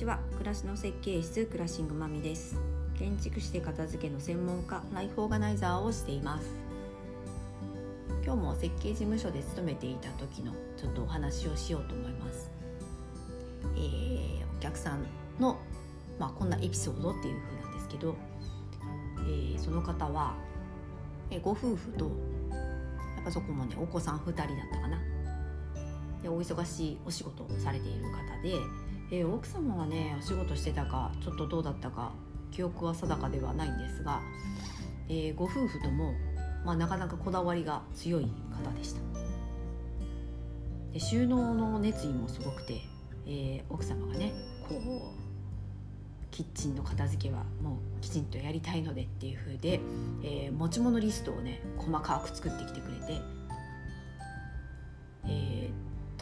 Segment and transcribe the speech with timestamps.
[0.00, 2.56] ちは暮らしの設計室クラッシングマミです。
[2.98, 6.46] 建築士で片付けの専門家ライフオーガナイザーをしています。
[8.24, 12.50] 今日も設計事務所で勤めていた時のちょっとお話をしようと思います、
[13.76, 15.04] えー、お客さん
[15.38, 15.58] の
[16.18, 18.14] まあ、こんなエピソードっていう風なんですけど、
[19.20, 20.34] えー、その方は、
[21.30, 24.98] えー、ご夫婦とやっぱそこもねお子さん2人だったかな。
[26.22, 28.54] でお忙しいお仕事をされている方で
[29.10, 32.12] えー、奥様はねお仕事してたかちょっとどうだったか
[32.50, 34.20] 記憶は定かではないんですが、
[35.08, 36.14] えー、ご夫婦とも、
[36.64, 39.00] まあ、なかなかこだわりが強い方でした。
[40.92, 42.80] で収納の熱意もすごくて、
[43.26, 44.32] えー、奥様がね
[44.68, 45.20] こう
[46.30, 49.80] キッチンの片付けはもうきちんとやりたいのでっていう風で、
[50.22, 53.20] えー、持ち物リストをね細かく作ってきてくれて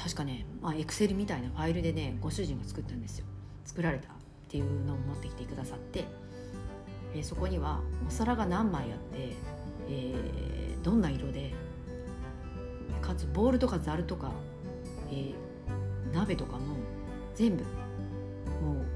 [0.09, 3.27] 確かねエクセルみたいなファイルでねご主人が作ったんですよ
[3.67, 4.11] 作られたっ
[4.49, 6.07] ていうのを持ってきてくださって、
[7.15, 9.37] えー、そこにはお皿が何枚あって、
[9.91, 11.53] えー、どんな色で
[13.03, 14.33] かつボールとかざるとか、
[15.11, 15.35] えー、
[16.15, 16.77] 鍋とかも
[17.35, 17.65] 全部
[18.65, 18.87] もう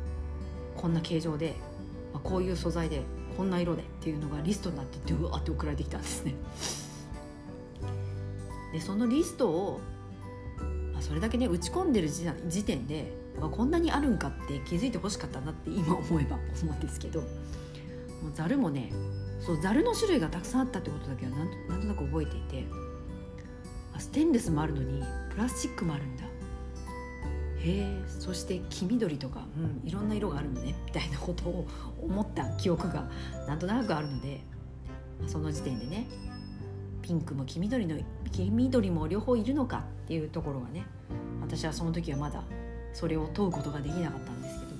[0.74, 1.56] こんな形状で、
[2.14, 3.02] まあ、こういう素材で
[3.36, 6.34] こんな色でっていうのがリストになってドゥワーって送られてきたんですね。
[8.72, 9.80] でそのリストを
[11.02, 17.26] それだけね打ち込んでる時点でこんなにあるんかって気づいてほしかったなって今思えば思うんですけども
[18.28, 18.90] うざるもね
[19.40, 22.64] そうざるの種類がたくさんあったってことだけはなんなんとなく覚えていて
[23.98, 26.24] ステンレスもあるのにプラスチックもあるんだ。
[26.24, 26.28] へ
[27.64, 31.68] えそして黄緑とか、うん、いろんな色があるのねみたいなことを
[32.02, 33.08] 思った記憶が
[33.46, 34.40] なんとなくあるので
[35.28, 36.08] その時点でね
[37.02, 37.96] ピンクも黄緑の
[38.30, 40.86] 黄緑も両方いるのかっていうところがね
[41.40, 42.42] 私はその時はまだ
[42.92, 44.72] それを問うことができなかったんですけど。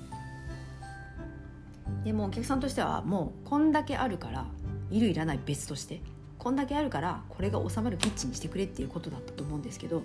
[2.03, 4.45] でもお客さんとしてはもうこんだけあるから
[4.91, 6.01] いるいらない別として
[6.37, 10.01] こんだけあるからこれが収まるキッチンにしてくれっていうことだったと思うんですけど、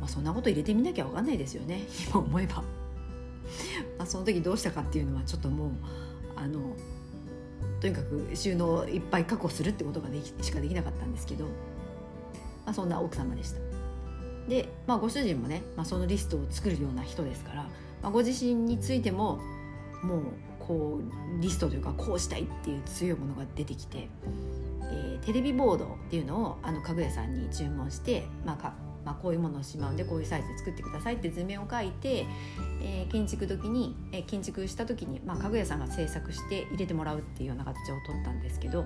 [0.00, 2.62] まあ、そんなこと入れてみなきゃ分かんないですよね今思えば。
[3.98, 5.70] まあその時どうしたかっていうのはちょっともう
[6.36, 6.60] あの
[7.82, 11.50] とにかく収納をいっぱい確保するってことができしかできなかったんですけど、ま
[12.66, 13.58] あ、そんな奥様でした。
[14.48, 17.62] で、まあ、ご主人もね、まあ、そのリストを作るような人ですから、
[18.00, 19.40] まあ、ご自身についても
[20.04, 20.20] もう
[20.60, 24.08] こうリストというかこうしたいっていう強いものが出てきて、
[24.84, 32.26] えー、テレビボードっていうのをあの家具屋さんに注文して、まあ、まあ、こういうものをしまうんでこういうサイズで作ってくださいって図面を書いて、
[32.82, 38.84] えー、建築時に、えー、建築した時に、まあ、家具屋さんが制作して入れてもらうっていうような形を取ったんですけど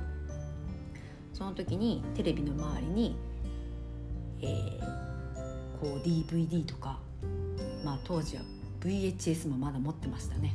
[1.33, 3.17] その時にテレビの周りに、
[4.41, 6.99] えー、こう DVD とか、
[7.85, 8.43] まあ、当時は
[8.81, 10.55] VHS もまだ持ってましたね。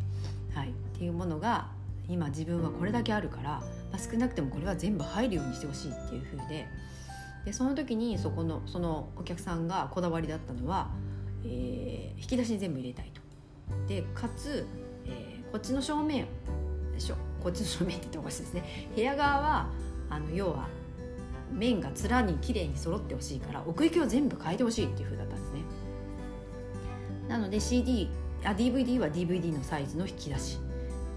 [0.56, 1.68] はい、っていうものが
[2.10, 6.66] 今自分はこれだけあるから、まあ、少なくてもこれは全部入るようにしてほしいっていう風で。
[7.46, 10.92] でその時にそこのそのお客さんがこだわりだったのは、
[11.44, 13.22] えー、引き出しに全部入れたいと。
[13.88, 14.68] でかつ、
[15.06, 16.28] えー、こっちの正面
[16.98, 17.16] しょ？
[17.42, 18.90] こっちの正面って言っておかしいですね。
[18.96, 19.70] 部屋側は
[20.10, 20.68] あの要は
[21.52, 25.62] 面が面に綺麗に揃ってほしいから奥行きを全部変えてほしいっていう風だったんですね。
[27.28, 28.10] なので CD
[28.44, 30.60] あ DVD は DVD のサイズの引き出し。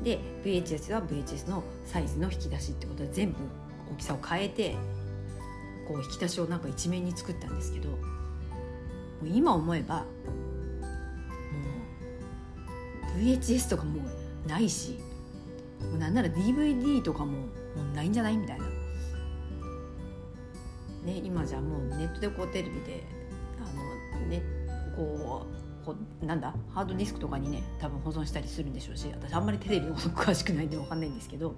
[0.02, 3.38] で VHS は VHS のサイズの引き出しってことで全部
[3.92, 4.76] 大きさを変えて
[5.86, 7.96] こう引き出しをなんか一面に作ったんですけども
[9.22, 10.04] う今思えばも
[13.16, 14.00] う VHS とかも
[14.44, 14.98] うないし
[15.80, 17.46] もうなんなら DVD とかもも
[17.92, 18.64] うないんじゃないみたいな。
[21.04, 23.04] ね、今じゃもうネットでこうテレビで
[23.60, 24.42] あの、ね、
[24.96, 25.46] こ
[25.82, 31.54] うこうなんだハードディスクとかにね多分保存したりするんでしょうし私あんまりテレビのこと詳しくないんで分かんないんですけど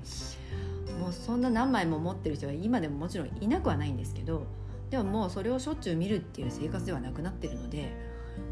[1.01, 4.47] もうそんな何枚も持ってる人は今でももちろんいなくはないんですけど
[4.91, 7.93] でももうそれをしょっちゅう見るっていう生活ではなくなってるので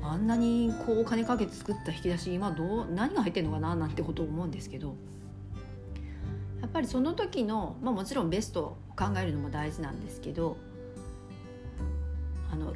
[0.02, 4.96] あんなにこうお金かけて作った引き出し今どう何が入ってるのかななんてことを思うんですけど
[6.60, 10.56] やっぱりその時の、まあ、もちろんベストを考えるのも大事なんですけど
[12.50, 12.72] あの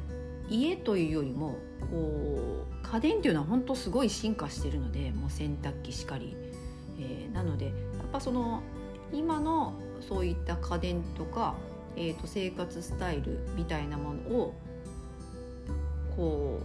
[0.49, 1.57] 家というよりも
[1.91, 6.35] こう家電っていうのは本当すごい進化してるのでもう洗濯機しかり、
[6.99, 7.73] えー、なのでやっ
[8.11, 8.61] ぱその
[9.11, 11.55] 今のそういった家電とか、
[11.95, 14.55] えー、と生活スタイルみたいなものを
[16.15, 16.59] こ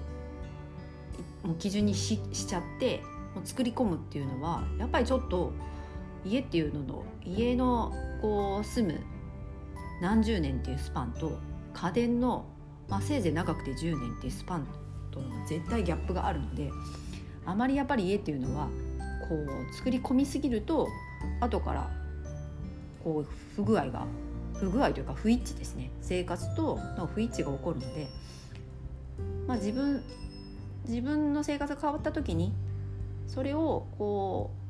[1.44, 3.02] うもう基準にししちゃって
[3.34, 5.52] もう作り込むっていうのはやっぱりちょっと
[6.24, 7.92] 家っていうのの家の
[8.22, 9.00] こう住む
[10.00, 11.38] 何十年っていうスパンと
[11.72, 12.46] 家電の、
[12.88, 14.66] まあ、せいぜい長くて10年っていうスパン
[15.10, 16.70] との絶対ギャップがあるので
[17.46, 18.68] あまりやっぱり家っていうのは
[19.28, 20.88] こう作り込みすぎると
[21.40, 22.03] 後から
[23.04, 24.06] こう不具合が
[24.54, 28.08] 不具合というか不一致ですね生活との不一致が起こるので、
[29.46, 30.02] まあ、自分
[30.88, 32.52] 自分の生活が変わった時に
[33.28, 34.64] それをこう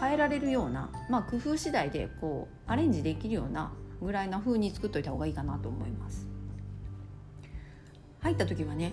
[0.00, 6.26] 変えられるような、まあ、工夫次第でこうアレンジできるようなぐらいな風に作っといた方がいいかなと思います。
[8.20, 8.92] 入った時はね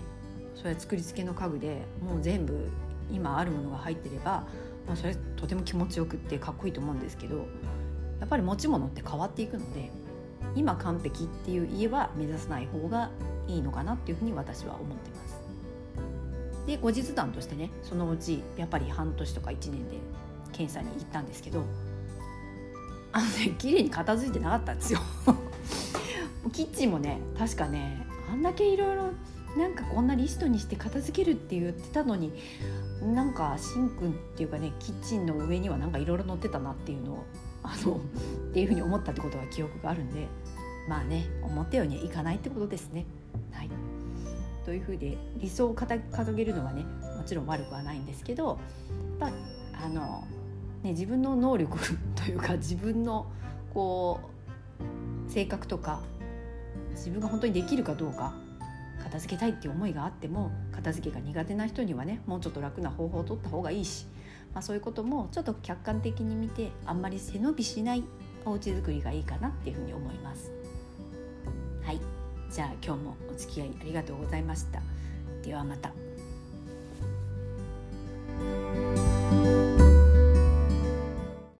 [0.54, 2.68] それ作り付けの家具でもう全部
[3.12, 4.44] 今あるものが入ってれば、
[4.94, 7.46] それとても気持ちよくってかっこいいと思うんですけど
[8.20, 9.90] やっぱり持ち物って変わっていくので
[10.54, 13.10] 今完璧っていう家は目指さない方が
[13.48, 15.36] いいのかなっていうふうに私は思ってます。
[16.66, 19.98] で後日談としてねそのうちやっぱり半年とか1年で
[20.52, 21.64] 検査に行ったんですけど
[23.12, 25.00] あのね綺麗に片付いてなかったんですよ
[26.52, 29.10] キッチンもね確かねあんだけいろいろ
[29.56, 32.32] なんかこんなリストにして片付けるって言ってたのに
[33.02, 37.24] なんかシンクっていうかねキッチンの上にはなんかいろいろ載ってたなっていうのを
[37.62, 37.96] あの
[38.50, 40.28] っていうふうに思ったってことが記憶があるんで
[40.88, 43.06] まあね思ったようにいかないってことですね。
[43.52, 43.70] はい、
[44.64, 46.84] というふうで理想を掲げるのはね
[47.16, 48.58] もちろん悪くはないんですけど
[49.20, 49.30] やっ
[49.72, 50.24] ぱあの、
[50.82, 51.78] ね、自分の能力
[52.14, 53.26] というか自分の
[53.72, 54.20] こ
[55.28, 56.02] う性格とか
[56.90, 58.34] 自分が本当にできるかどうか
[59.02, 64.06] 片付けたいっていう思いがあっても片付けが苦手な人にはねもうちょっと楽な方法を取った方がいいし、
[64.52, 68.04] まあ、そういうこともちょっと客観的に見てあんまり背伸びしない
[68.44, 70.52] お家づくりがいいかなっていうふうに思います。
[71.82, 72.00] はい
[72.50, 74.80] じゃあ今日もお付き合いありがとうございました。
[75.42, 75.92] ではまた。